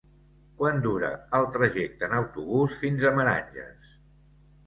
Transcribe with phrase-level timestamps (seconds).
[0.59, 3.93] Quant dura el trajecte en autobús fins a Meranges?